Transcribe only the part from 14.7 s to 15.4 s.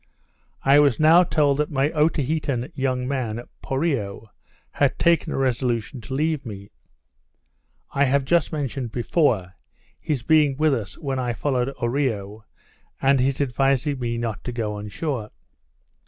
on shore.